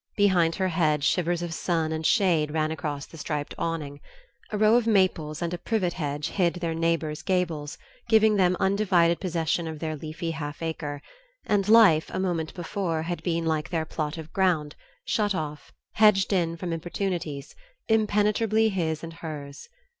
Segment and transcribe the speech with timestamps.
[0.17, 3.99] Behind her head shivers of sun and shade ran across the striped awning.
[4.51, 7.77] A row of maples and a privet hedge hid their neighbor's gables,
[8.09, 11.03] giving them undivided possession of their leafy half acre;
[11.45, 14.75] and life, a moment before, had been like their plot of ground,
[15.05, 17.53] shut off, hedged in from importunities,
[17.87, 19.69] impenetrably his and hers.